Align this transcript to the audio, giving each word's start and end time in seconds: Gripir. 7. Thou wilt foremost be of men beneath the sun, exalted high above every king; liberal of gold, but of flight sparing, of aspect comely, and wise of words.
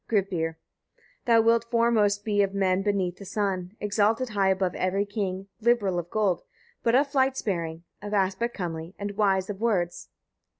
Gripir. 0.09 0.55
7. 0.97 1.03
Thou 1.25 1.41
wilt 1.41 1.65
foremost 1.69 2.25
be 2.25 2.41
of 2.41 2.55
men 2.55 2.81
beneath 2.81 3.17
the 3.17 3.23
sun, 3.25 3.77
exalted 3.79 4.29
high 4.29 4.49
above 4.49 4.73
every 4.73 5.05
king; 5.05 5.45
liberal 5.59 5.99
of 5.99 6.09
gold, 6.09 6.41
but 6.81 6.95
of 6.95 7.05
flight 7.05 7.37
sparing, 7.37 7.83
of 8.01 8.11
aspect 8.11 8.57
comely, 8.57 8.95
and 8.97 9.11
wise 9.15 9.47
of 9.47 9.61
words. 9.61 10.09